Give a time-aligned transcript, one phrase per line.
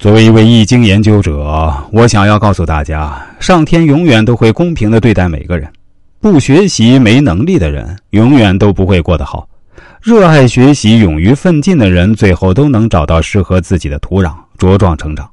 [0.00, 5.70] 作为一位易经研究者，我想要告诉大家，上天永远都会公平的对待每个人。
[6.20, 9.46] 不学习、没能力的人，永远都不会过得好；
[10.00, 15.28] 热爱学习、勇于奋进的人，最后都能找到适合自己的土壤，茁壮成长。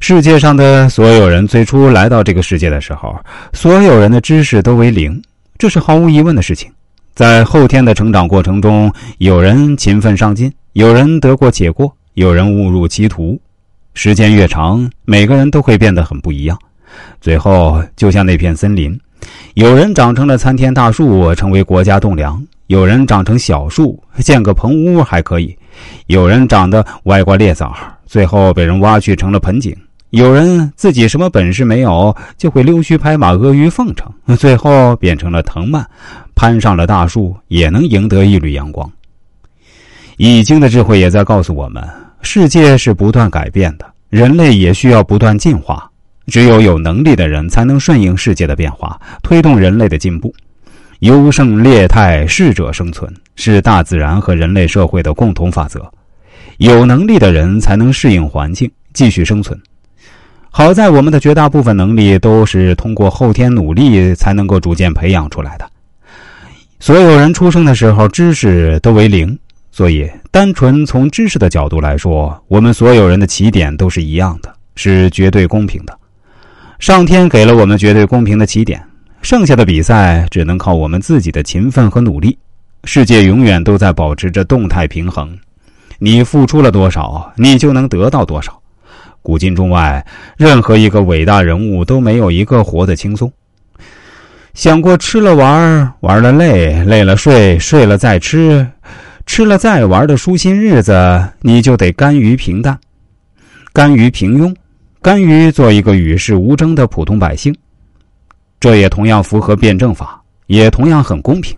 [0.00, 3.16] 世界上的所有人最初来到这个世界的时候，
[3.52, 5.22] 所有人的知识都为零，
[5.56, 6.68] 这是毫无疑问的事情。
[7.14, 13.40] 在后天的成长过程中，有人勤奋上进，有人得过且过，有人误入歧途。
[13.94, 16.58] 时间越长，每个人都会变得很不一样。
[17.20, 18.98] 最后，就像那片森林，
[19.54, 25.54] 有人长成了参天大树，成为国家栋梁；有人长成小树，建个棚屋还可以；
[26.06, 27.74] 有人长得歪瓜裂枣，
[28.06, 29.72] 最后被人挖去成了盆景；
[30.10, 35.86] 有人自己什么本事没有，就会溜须拍马、阿谀奉承，最后变成了藤蔓，
[36.34, 38.90] 攀上了大树，也能赢得一缕阳光。
[40.16, 41.86] 易经的智慧也在告诉我们。
[42.24, 45.90] 世界是不断改变的，人类也需要不断进化。
[46.26, 50.34] 只有有能力的人才能顺应世界的变化，推动人类的进步。
[50.98, 55.90] 优胜劣汰，适者生存，是大自然和人类社会的共同法则。
[56.58, 59.58] 有能力的人才能适应环境，继续生存。
[60.50, 65.66] 好在我们的绝大部分能力都是通过后天努力才能够逐渐培养出来的。
[66.78, 69.38] 所有人出生的时候，知识都为零。
[69.74, 75.98] 所以，单纯从知识的角度来说，我们所有人的起点都是一样的，是绝对公平的。
[76.78, 78.84] 上天给了我们绝对公平的起点，
[79.22, 82.36] 剩下的比赛只能靠我们自己的勤奋和努力。
[82.84, 85.38] 世界永远都在保持着动态平衡，
[85.98, 88.60] 你付出了多少，你就能得到多少。
[89.22, 90.04] 古今中外，
[90.36, 93.32] 任何一个伟大人物都没有一个活得轻松。
[94.52, 98.66] 想过吃了玩，玩了累，累了睡，睡了再吃。
[99.24, 102.78] 吃了再玩的舒心日子，你就得甘于平淡，
[103.72, 104.54] 甘于平庸，
[105.00, 107.54] 甘于做一个与世无争的普通百姓。
[108.60, 111.56] 这也同样符合辩证法，也同样很公平。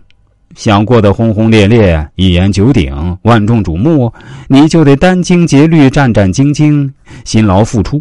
[0.55, 4.11] 想过得轰轰烈烈、一言九鼎、万众瞩目，
[4.47, 6.89] 你就得殚精竭虑、战战兢兢、
[7.25, 7.99] 辛劳付出；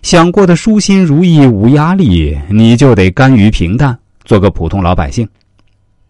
[0.00, 5.28] 想过得舒心如意、无压力，你就得甘于平淡，做个普通老百姓。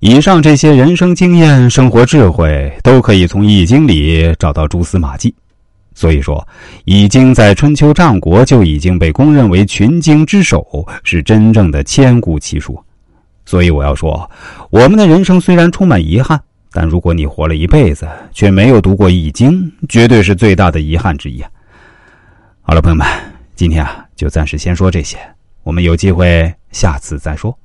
[0.01, 5.35] 以上这些人生经验、生活智慧，都可以从《易经》里找到蛛丝马迹。
[5.95, 6.37] 所以说，
[6.85, 12.79] 《易经》在春秋战国就已经被公认为群经之首，是真正的千古奇书。
[13.47, 14.31] 所以我要说，
[14.69, 16.39] 我们的人生虽然充满遗憾，
[16.73, 21.43] 但如果你活了一辈子却没有读过《易经》，绝对是最大的遗憾之一。
[22.61, 23.07] 好了，朋友们，
[23.55, 25.17] 今天啊，就暂时先说这些，
[25.63, 27.59] 我们有机会下次再说。